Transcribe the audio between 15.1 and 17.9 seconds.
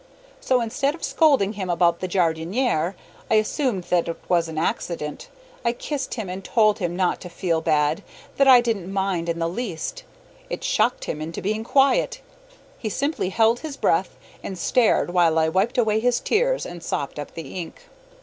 while I wiped away his tears and sopped up the ink.